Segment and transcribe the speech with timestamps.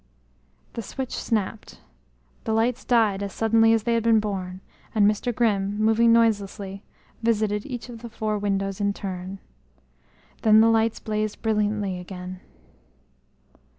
[0.73, 1.79] The switch snapped.
[2.45, 4.61] The lights died as suddenly as they had been born,
[4.95, 5.31] and Mr.
[5.31, 6.81] Grimm, moving noiselessly,
[7.21, 9.37] visited each of the four windows in turn.
[10.41, 12.39] Then the lights blazed brilliantly again.